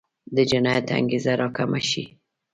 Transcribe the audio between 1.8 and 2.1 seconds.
شي.